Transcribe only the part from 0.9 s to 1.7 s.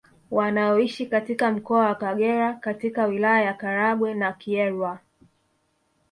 katika